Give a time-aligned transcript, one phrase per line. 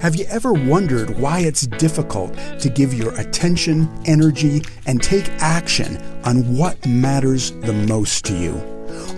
[0.00, 5.98] Have you ever wondered why it's difficult to give your attention, energy, and take action
[6.24, 8.54] on what matters the most to you?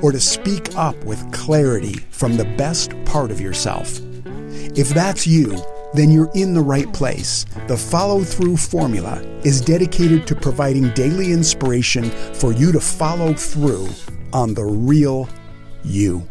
[0.02, 4.00] Or to speak up with clarity from the best part of yourself?
[4.74, 5.56] If that's you,
[5.94, 7.46] then you're in the right place.
[7.68, 13.88] The follow through formula is dedicated to providing daily inspiration for you to follow through
[14.32, 15.28] on the real
[15.84, 16.28] you.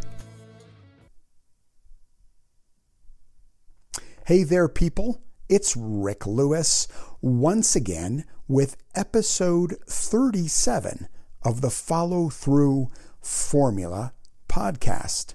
[4.31, 5.21] Hey there, people.
[5.49, 6.87] It's Rick Lewis
[7.19, 11.09] once again with episode 37
[11.43, 12.87] of the Follow Through
[13.19, 14.13] Formula
[14.47, 15.33] podcast.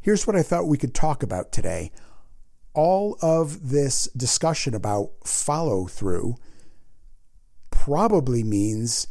[0.00, 1.92] Here's what I thought we could talk about today.
[2.72, 6.36] All of this discussion about follow through
[7.68, 9.08] probably means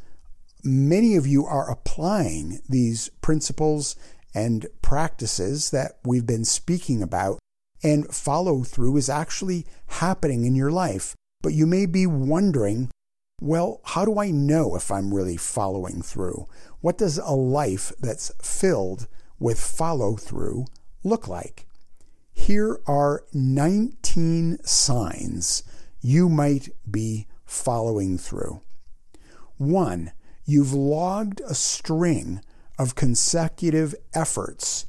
[0.63, 3.95] many of you are applying these principles
[4.33, 7.37] and practices that we've been speaking about
[7.83, 11.15] and follow through is actually happening in your life.
[11.41, 12.89] But you may be wondering,
[13.41, 16.47] well, how do I know if I'm really following through?
[16.81, 19.07] What does a life that's filled
[19.39, 20.65] with follow through
[21.03, 21.67] look like?
[22.33, 25.63] Here are 19 signs
[26.01, 28.61] you might be following through.
[29.57, 30.11] One,
[30.45, 32.41] you've logged a string
[32.77, 34.85] of consecutive efforts,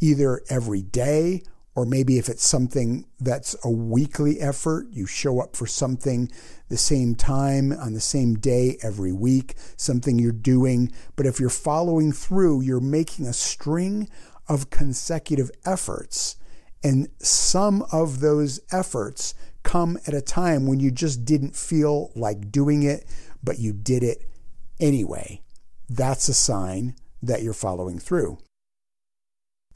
[0.00, 1.42] either every day
[1.80, 6.30] or maybe if it's something that's a weekly effort, you show up for something
[6.68, 10.92] the same time on the same day every week, something you're doing.
[11.16, 14.10] But if you're following through, you're making a string
[14.46, 16.36] of consecutive efforts.
[16.84, 22.52] And some of those efforts come at a time when you just didn't feel like
[22.52, 23.06] doing it,
[23.42, 24.28] but you did it
[24.78, 25.40] anyway.
[25.88, 28.36] That's a sign that you're following through.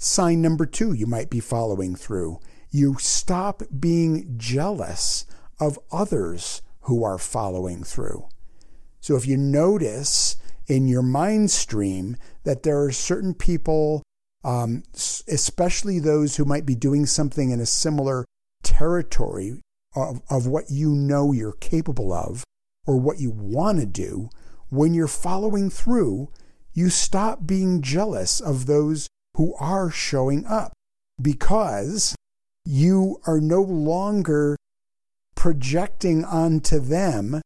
[0.05, 2.39] Sign number two, you might be following through.
[2.71, 5.25] You stop being jealous
[5.59, 8.29] of others who are following through.
[9.01, 10.37] So if you notice
[10.67, 14.03] in your mind stream that there are certain people,
[14.45, 18.27] um, especially those who might be doing something in a similar
[18.63, 19.63] territory
[19.97, 22.45] of, of what you know you're capable of
[22.87, 24.29] or what you want to do,
[24.69, 26.31] when you're following through,
[26.75, 30.73] you stop being jealous of those who are showing up
[31.21, 32.15] because
[32.65, 34.57] you are no longer
[35.35, 37.41] projecting onto them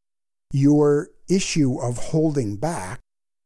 [0.53, 3.01] your issue of holding back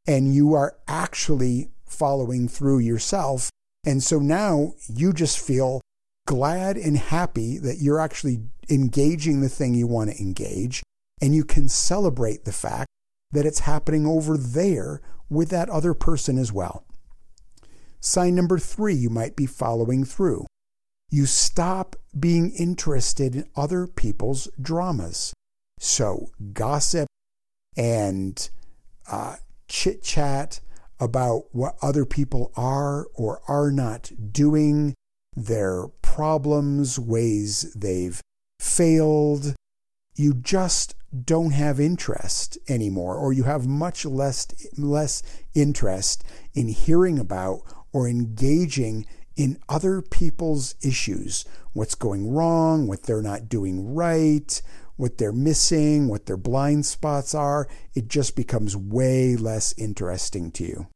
[0.07, 3.51] and you are actually following through yourself.
[3.85, 5.81] And so now you just feel
[6.27, 10.83] glad and happy that you're actually engaging the thing you want to engage.
[11.21, 12.89] And you can celebrate the fact
[13.31, 16.85] that it's happening over there with that other person as well.
[18.05, 20.45] Sign number three, you might be following through.
[21.09, 25.33] You stop being interested in other people's dramas.
[25.79, 27.07] So, gossip
[27.77, 28.51] and
[29.09, 29.37] uh,
[29.69, 30.59] chit chat
[30.99, 34.95] about what other people are or are not doing,
[35.37, 38.21] their problems, ways they've
[38.59, 39.55] failed.
[40.17, 45.23] You just don't have interest anymore, or you have much less, less
[45.55, 47.63] interest in hearing about
[47.93, 54.61] or engaging in other people's issues what's going wrong, what they're not doing right,
[54.97, 57.67] what they're missing, what their blind spots are.
[57.95, 60.87] It just becomes way less interesting to you.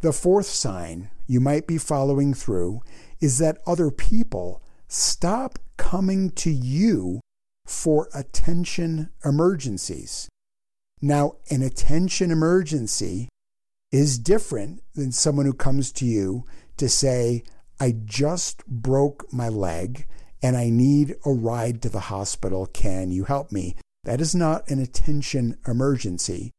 [0.00, 2.80] The fourth sign you might be following through
[3.20, 7.20] is that other people stop coming to you
[7.66, 10.28] for attention emergencies.
[11.00, 13.28] Now, an attention emergency
[13.92, 16.44] is different than someone who comes to you
[16.78, 17.44] to say,
[17.78, 20.06] I just broke my leg
[20.42, 22.66] and I need a ride to the hospital.
[22.66, 23.76] Can you help me?
[24.04, 26.50] That is not an attention emergency.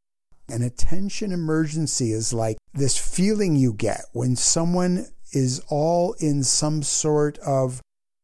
[0.47, 6.83] An attention emergency is like this feeling you get when someone is all in some
[6.83, 7.81] sort of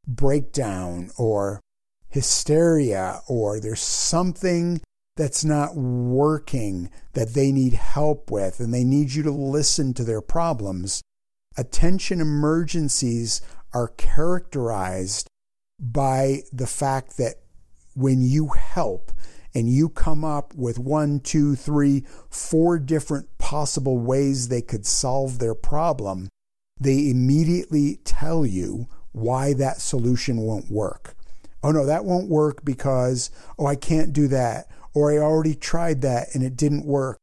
[0.07, 1.59] breakdown or
[2.09, 4.81] hysteria or there's something
[5.19, 10.05] that's not working that they need help with and they need you to listen to
[10.05, 11.01] their problems.
[11.57, 13.41] Attention emergencies
[13.73, 15.27] are characterized
[15.77, 17.35] by the fact that
[17.95, 19.11] when you help
[19.53, 25.39] and you come up with one, two, three, four different possible ways they could solve
[25.39, 26.29] their problem,
[26.79, 31.13] they immediately tell you why that solution won't work.
[31.61, 34.69] Oh no, that won't work because, oh, I can't do that
[34.99, 37.19] or I already tried that and it didn't work.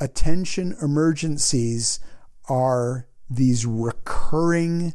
[0.00, 2.00] Attention emergencies
[2.48, 4.94] are these recurring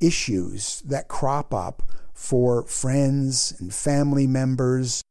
[0.00, 1.82] issues that crop up
[2.14, 5.02] for friends and family members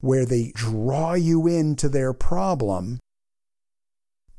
[0.00, 2.98] where they draw you into their problem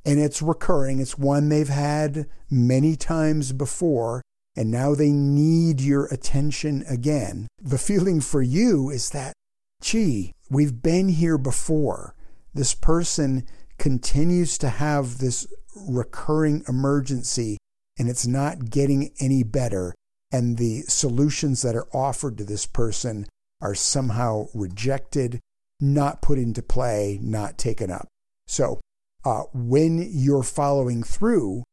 [0.04, 1.00] and it's recurring.
[1.00, 4.24] It's one they've had many times before,
[4.56, 7.48] and now they need your attention again.
[7.62, 9.34] The feeling for you is that,
[9.82, 12.16] gee, we've been here before.
[12.54, 13.48] This person
[13.78, 17.58] continues to have this recurring emergency,
[17.98, 19.94] and it's not getting any better.
[20.32, 23.26] And the solutions that are offered to this person
[23.62, 25.40] are somehow rejected,
[25.80, 28.08] not put into play, not taken up.
[28.48, 28.80] So
[29.24, 31.64] uh, when you're following through,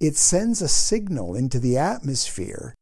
[0.00, 2.74] it sends a signal into the atmosphere,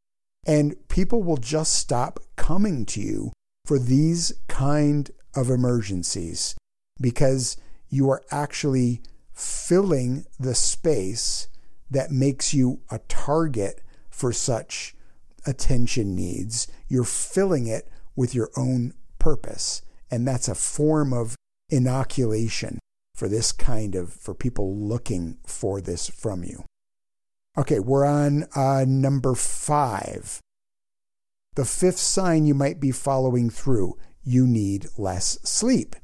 [0.47, 3.33] and people will just stop coming to you
[3.67, 6.55] for these kind of emergencies
[7.01, 7.57] because
[7.89, 11.49] you are actually filling the space
[11.91, 14.95] that makes you a target for such
[15.47, 16.69] attention needs.
[16.89, 19.83] You're filling it with your own purpose.
[20.11, 21.37] And that's a form of
[21.69, 22.79] inoculation
[23.15, 26.65] for this kind of, for people looking for this from you.
[27.57, 30.41] Okay, we're on uh, number five.
[31.57, 35.97] The fifth sign you might be following through you need less sleep.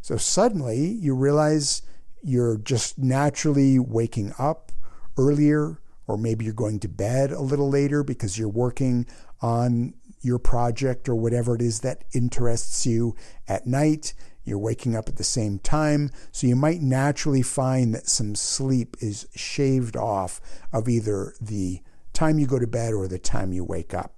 [0.00, 1.82] So suddenly you realize
[2.22, 4.72] you're just naturally waking up
[5.16, 9.06] earlier, or maybe you're going to bed a little later because you're working
[9.40, 13.14] on your project or whatever it is that interests you
[13.48, 14.12] at night.
[14.44, 18.96] You're waking up at the same time, so you might naturally find that some sleep
[19.00, 20.40] is shaved off
[20.72, 21.80] of either the
[22.12, 24.14] time you go to bed or the time you wake up.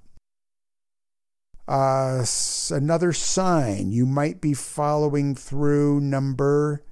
[1.72, 2.22] Uh,
[2.70, 6.84] another sign you might be following through number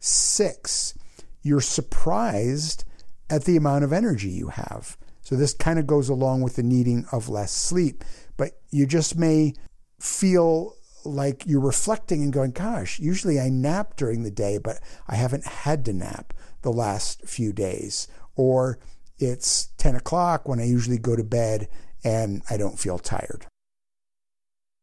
[0.00, 0.94] six.
[1.42, 2.84] You're surprised
[3.28, 4.96] at the amount of energy you have.
[5.20, 8.04] So, this kind of goes along with the needing of less sleep,
[8.38, 9.52] but you just may
[10.00, 15.16] feel like you're reflecting and going, gosh, usually I nap during the day, but I
[15.16, 16.32] haven't had to nap
[16.62, 18.08] the last few days.
[18.34, 18.78] Or
[19.18, 21.68] it's 10 o'clock when I usually go to bed
[22.02, 23.46] and I don't feel tired.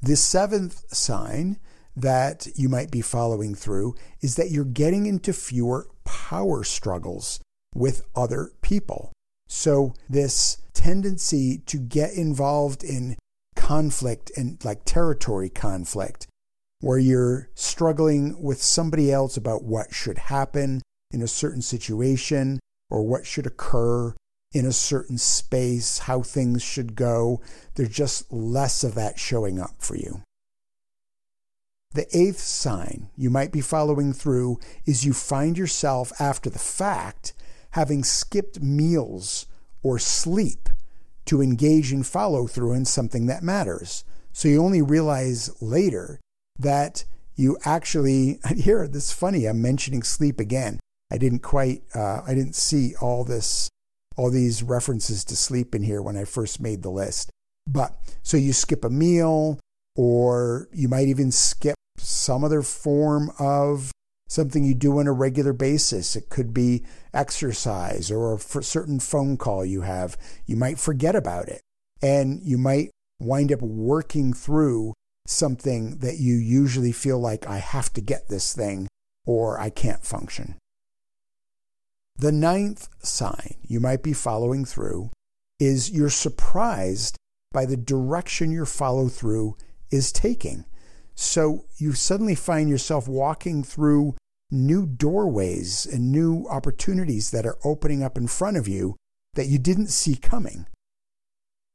[0.02, 1.60] The seventh sign
[1.96, 7.42] that you might be following through is that you're getting into fewer power struggles
[7.76, 9.12] with other people.
[9.48, 13.18] So, this tendency to get involved in
[13.56, 16.28] conflict and like territory conflict,
[16.80, 20.82] where you're struggling with somebody else about what should happen
[21.12, 22.60] in a certain situation
[22.90, 24.16] or what should occur
[24.52, 27.42] in a certain space, how things should go.
[27.76, 30.24] There's just less of that showing up for you.
[31.94, 37.34] The eighth sign you might be following through is you find yourself after the fact
[37.72, 39.48] having skipped meals
[39.82, 40.70] or sleep
[41.26, 44.04] to engage in follow through in something that matters.
[44.34, 46.20] So you only realize later
[46.58, 47.06] that
[47.36, 50.80] you actually, here, this is funny, I'm mentioning sleep again.
[51.12, 53.70] I didn't quite, uh, I didn't see all this,
[54.20, 57.32] all these references to sleep in here when I first made the list.
[57.66, 59.60] But so you skip a meal,
[59.96, 63.92] or you might even skip some other form of
[64.28, 66.18] something you do on a regular basis.
[66.18, 66.84] It could be
[67.14, 70.18] exercise or a certain phone call you have.
[70.46, 71.62] You might forget about it
[72.02, 72.92] and you might
[73.22, 74.94] wind up working through
[75.28, 78.88] something that you usually feel like I have to get this thing
[79.26, 80.56] or I can't function.
[82.20, 85.10] The ninth sign you might be following through
[85.58, 87.16] is you're surprised
[87.54, 89.56] by the direction your follow through
[89.90, 90.66] is taking.
[91.16, 94.18] So you suddenly find yourself walking through
[94.52, 98.98] new doorways and new opportunities that are opening up in front of you
[99.36, 100.68] that you didn't see coming.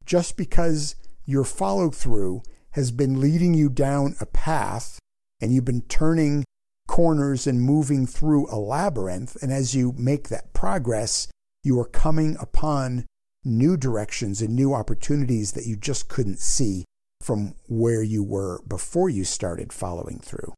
[0.05, 4.99] Just because your follow through has been leading you down a path
[5.41, 6.45] and you've been turning
[6.87, 11.29] corners and moving through a labyrinth, and as you make that progress,
[11.63, 13.07] you are coming upon
[13.45, 16.85] new directions and new opportunities that you just couldn't see
[17.21, 20.53] from where you were before you started following through.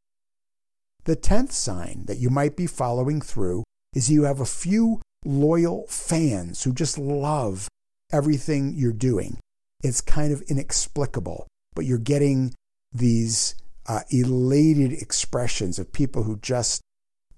[1.04, 3.62] The tenth sign that you might be following through
[3.94, 7.68] is you have a few loyal fans who just love
[8.12, 9.38] everything you're doing.
[9.82, 12.54] It's kind of inexplicable, but you're getting
[12.92, 13.54] these
[13.88, 16.80] uh, elated expressions of people who just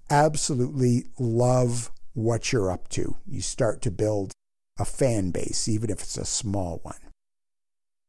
[0.09, 3.17] absolutely love what you're up to.
[3.27, 4.31] You start to build
[4.79, 6.99] a fan base, even if it's a small one.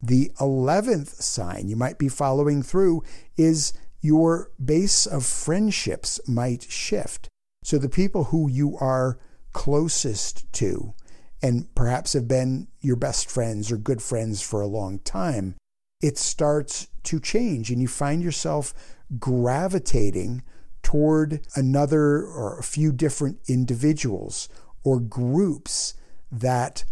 [0.03, 3.03] The 11th sign you might be following through
[3.37, 7.29] is your base of friendships might shift.
[7.63, 9.19] So the people who you are
[9.53, 10.95] closest to
[11.43, 15.57] and perhaps have been your best friends or good friends for a long time
[16.01, 18.75] it starts to change and you find yourself
[19.19, 20.43] gravitating
[20.83, 24.49] toward another or a few different individuals
[24.85, 25.95] or groups
[26.33, 26.85] that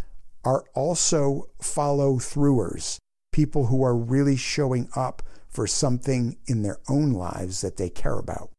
[0.45, 2.99] are also follow throughers,
[3.33, 8.19] people who are really showing up for something in their own lives that they care
[8.19, 8.51] about.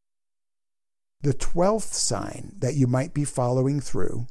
[1.22, 4.28] The 12th sign that you might be following through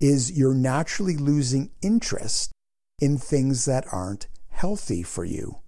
[0.00, 2.52] is you're naturally losing interest
[3.00, 5.58] in things that aren't healthy for you.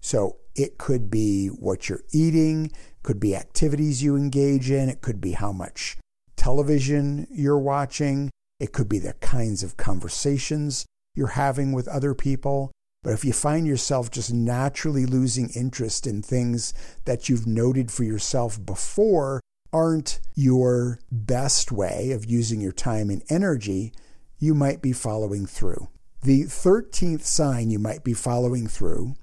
[0.00, 5.20] So it could be what you're eating, could be activities you engage in, it could
[5.20, 5.98] be how much
[6.36, 12.72] television you're watching, it could be the kinds of conversations you're having with other people.
[13.02, 16.72] But if you find yourself just naturally losing interest in things
[17.04, 19.40] that you've noted for yourself before
[19.72, 23.92] aren't your best way of using your time and energy,
[24.38, 25.88] you might be following through.
[26.22, 29.14] The 13th sign you might be following through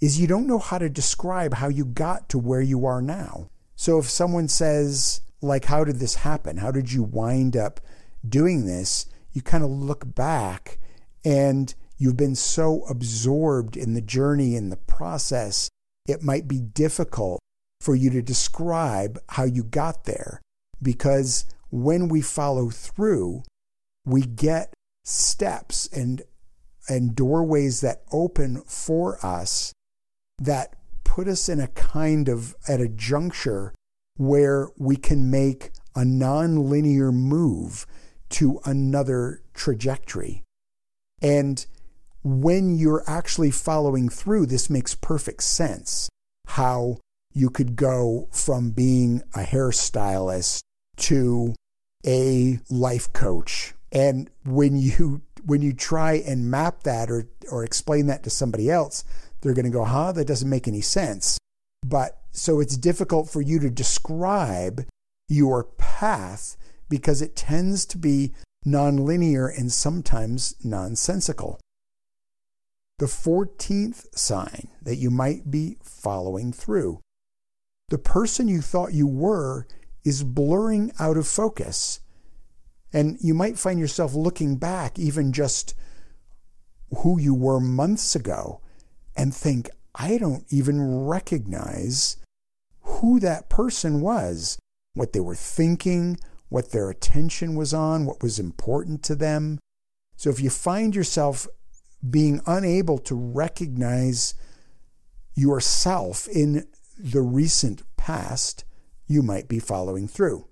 [0.00, 3.48] is you don't know how to describe how you got to where you are now.
[3.74, 6.58] So if someone says, like, how did this happen?
[6.58, 7.80] How did you wind up
[8.26, 9.06] doing this?
[9.32, 10.78] You kind of look back
[11.24, 15.68] and you've been so absorbed in the journey and the process,
[16.06, 17.40] it might be difficult
[17.80, 20.40] for you to describe how you got there.
[20.80, 23.42] Because when we follow through,
[24.06, 26.22] we get steps and
[26.88, 29.72] and doorways that open for us
[30.38, 30.74] that
[31.04, 33.74] put us in a kind of at a juncture
[34.16, 37.86] where we can make a nonlinear move
[38.28, 40.42] to another trajectory.
[41.22, 41.64] And
[42.22, 46.08] when you're actually following through, this makes perfect sense.
[46.48, 46.98] How
[47.32, 50.60] you could go from being a hairstylist
[50.96, 51.54] to
[52.06, 53.74] a life coach.
[53.92, 58.70] And when you when you try and map that or or explain that to somebody
[58.70, 59.04] else,
[59.40, 61.38] they're going to go, "Huh, that doesn't make any sense."
[61.84, 64.86] But so it's difficult for you to describe
[65.28, 66.56] your path
[66.88, 68.32] because it tends to be
[68.66, 71.60] nonlinear and sometimes nonsensical.
[72.98, 77.00] The 14th sign that you might be following through.
[77.88, 79.66] The person you thought you were
[80.04, 82.00] is blurring out of focus.
[82.94, 85.74] And you might find yourself looking back, even just
[86.98, 88.60] who you were months ago,
[89.16, 92.16] and think, I don't even recognize
[92.82, 94.58] who that person was,
[94.94, 99.58] what they were thinking, what their attention was on, what was important to them.
[100.16, 101.48] So if you find yourself
[102.08, 104.34] being unable to recognize
[105.34, 108.64] yourself in the recent past,
[109.08, 110.46] you might be following through.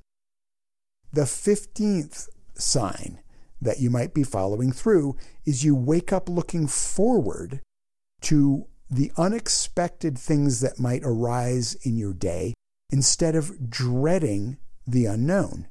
[1.13, 3.21] The 15th sign
[3.61, 7.61] that you might be following through is you wake up looking forward
[8.21, 12.53] to the unexpected things that might arise in your day
[12.91, 15.67] instead of dreading the unknown.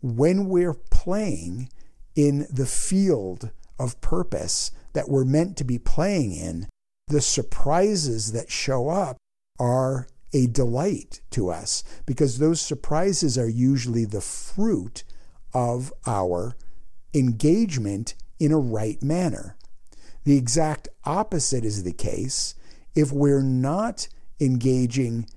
[0.00, 1.68] When we're playing
[2.14, 6.68] in the field of purpose that we're meant to be playing in,
[7.08, 9.16] the surprises that show up
[9.58, 15.04] are a delight to us because those surprises are usually the fruit
[15.54, 16.56] of our
[17.14, 19.56] engagement in a right manner.
[20.24, 22.54] The exact opposite is the case
[22.94, 24.08] if we're not
[24.40, 25.28] engaging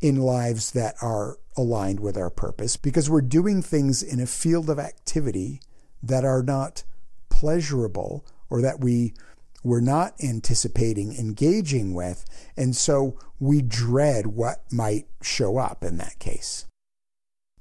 [0.00, 4.68] in lives that are aligned with our purpose because we're doing things in a field
[4.68, 5.60] of activity
[6.02, 6.84] that are not
[7.28, 9.14] pleasurable or that we
[9.62, 12.24] we're not anticipating engaging with
[12.56, 16.66] and so we dread what might show up in that case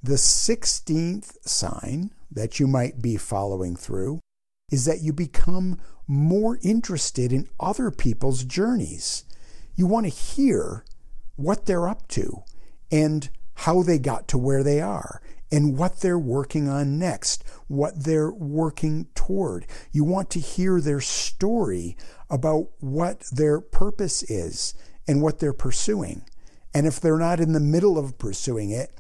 [0.04, 4.20] the 16th sign that you might be following through
[4.70, 9.24] is that you become more interested in other people's journeys.
[9.76, 10.84] You want to hear
[11.38, 12.44] what they're up to
[12.92, 18.04] and how they got to where they are and what they're working on next, what
[18.04, 19.66] they're working toward.
[19.94, 21.96] You want to hear their story
[22.30, 24.74] about what their purpose is
[25.08, 26.26] and what they're pursuing.
[26.74, 28.92] And if they're not in the middle of pursuing it,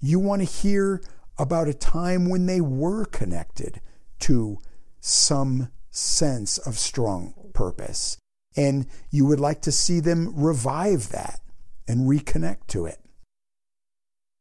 [0.00, 1.02] you want to hear
[1.38, 3.80] about a time when they were connected
[4.20, 4.58] to
[5.00, 8.18] some sense of strong purpose.
[8.56, 11.40] And you would like to see them revive that
[11.86, 12.98] and reconnect to it.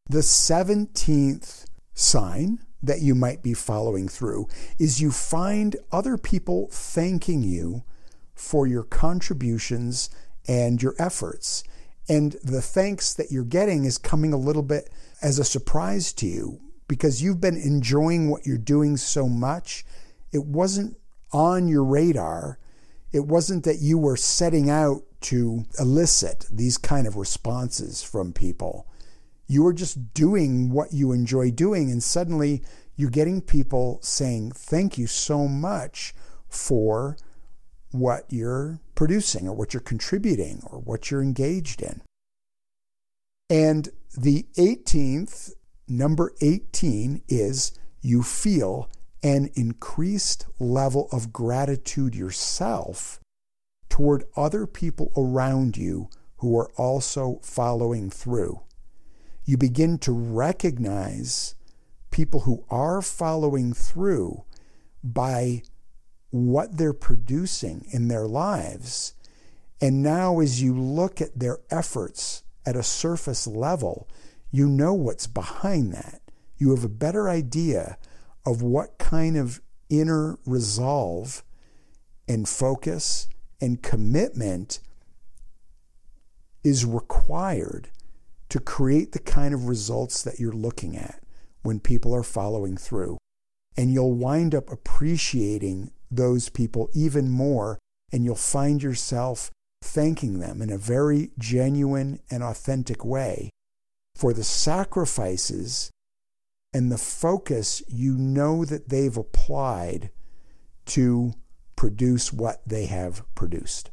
[0.10, 4.48] The 17th sign that you might be following through
[4.78, 7.84] is you find other people thanking you
[8.34, 10.10] for your contributions
[10.48, 11.64] and your efforts.
[12.08, 14.90] And the thanks that you're getting is coming a little bit
[15.22, 19.86] as a surprise to you because you've been enjoying what you're doing so much.
[20.32, 20.98] It wasn't
[21.32, 22.60] on your radar.
[23.12, 28.88] It wasn't that you were setting out to elicit these kind of responses from people.
[29.48, 32.64] You were just doing what you enjoy doing, and suddenly
[32.96, 36.14] you're getting people saying, Thank you so much
[36.48, 37.18] for
[37.92, 42.02] what you're producing or what you're contributing or what you're engaged in.
[43.50, 45.54] And the 18th,
[45.88, 48.90] number 18, is you feel
[49.22, 53.20] an increased level of gratitude yourself
[53.88, 58.62] toward other people around you who are also following through.
[59.46, 61.56] You begin to recognize
[62.10, 64.44] people who are following through
[65.04, 65.64] by
[66.32, 69.14] what they're producing in their lives.
[69.82, 74.08] And now, as you look at their efforts at a surface level,
[74.52, 76.22] you know what's behind that.
[76.58, 77.98] You have a better idea
[78.46, 81.44] of what kind of inner resolve
[82.28, 83.28] and focus
[83.62, 84.80] and commitment
[86.64, 87.90] is required
[88.50, 91.24] to create the kind of results that you're looking at
[91.62, 93.18] when people are following through.
[93.78, 97.78] And you'll wind up appreciating those people even more,
[98.12, 103.50] and you'll find yourself thanking them in a very genuine and authentic way
[104.16, 105.92] for the sacrifices
[106.74, 110.12] and the focus you know that they've applied
[110.86, 111.34] to
[111.76, 113.90] produce what they have produced.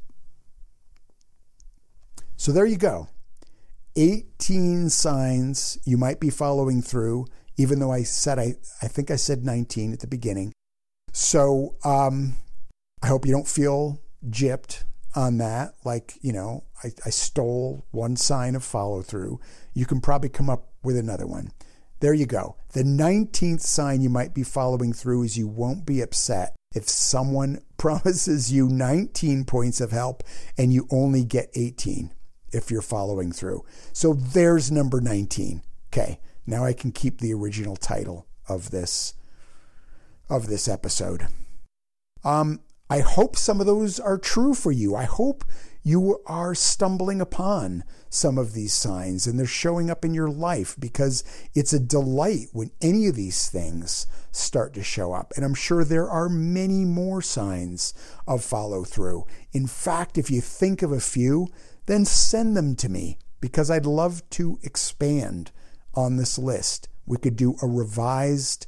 [2.37, 3.09] So there you go.
[3.97, 7.27] 18 signs you might be following through,
[7.57, 10.53] even though I said, I, I think I said 19 at the beginning.
[11.13, 12.37] So um,
[13.03, 14.85] I hope you don't feel gypped
[15.17, 15.75] on that.
[15.85, 19.41] Like, you know, I, I stole one sign of follow through.
[19.75, 21.51] You can probably come up with another one.
[22.01, 22.57] There you go.
[22.73, 27.63] The 19th sign you might be following through is you won't be upset if someone
[27.79, 30.23] promises you 19 points of help
[30.59, 32.13] and you only get 18
[32.53, 33.65] if you're following through.
[33.93, 35.63] So there's number 19.
[35.89, 39.15] Okay, now I can keep the original title of this
[40.29, 41.29] of this episode.
[42.25, 44.95] Um, I hope some of those are true for you.
[44.95, 45.45] I hope
[45.83, 50.77] you are stumbling upon some of these signs and they're showing up in your life
[50.79, 55.33] because it's a delight when any of these things start to show up.
[55.37, 57.93] And I'm sure there are many more signs
[58.27, 59.27] of follow through.
[59.53, 61.49] In fact, if you think of a few,
[61.87, 65.51] then send them to me because I'd love to expand
[65.95, 66.89] on this list.
[67.05, 68.67] We could do a revised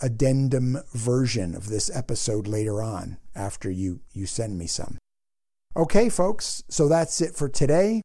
[0.00, 4.98] addendum version of this episode later on after you, you send me some.
[5.76, 8.02] Okay, folks, so that's it for today.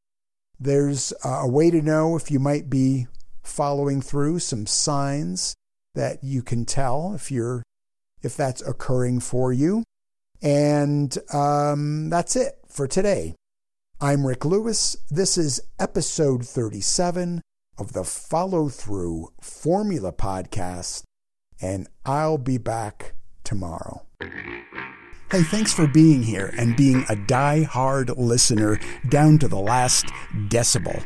[0.59, 3.07] There's a way to know if you might be
[3.43, 5.55] following through some signs
[5.95, 7.63] that you can tell if you're
[8.21, 9.83] if that's occurring for you.
[10.41, 13.35] And um, that's it for today.
[13.99, 14.95] I'm Rick Lewis.
[15.09, 17.41] This is episode 37
[17.77, 21.03] of the Follow Through Formula Podcast,
[21.61, 23.13] and I'll be back
[23.43, 24.05] tomorrow.
[25.29, 30.05] Hey, thanks for being here and being a die-hard listener down to the last
[30.47, 31.03] decibel.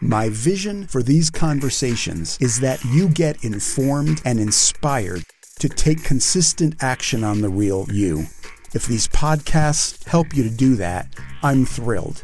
[0.00, 5.22] My vision for these conversations is that you get informed and inspired
[5.58, 8.24] to take consistent action on the real you.
[8.72, 12.22] If these podcasts help you to do that, I'm thrilled.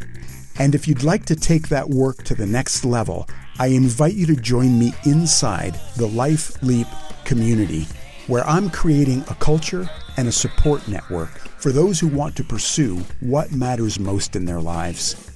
[0.58, 3.28] And if you'd like to take that work to the next level,
[3.58, 6.86] I invite you to join me inside the Life Leap
[7.26, 7.86] community,
[8.28, 12.98] where I'm creating a culture and a support network for those who want to pursue
[13.20, 15.30] what matters most in their lives.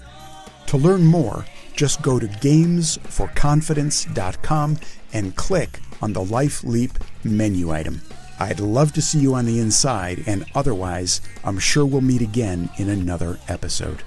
[0.68, 4.78] To learn more, just go to gamesforconfidence.com
[5.12, 8.02] and click on the Life Leap menu item.
[8.40, 12.70] I'd love to see you on the inside, and otherwise, I'm sure we'll meet again
[12.76, 14.04] in another episode.